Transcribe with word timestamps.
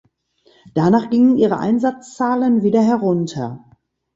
Danach 0.73 1.11
gingen 1.11 1.37
ihre 1.37 1.59
Einsatzzahlen 1.59 2.63
wieder 2.63 2.81
herunter. 2.81 3.63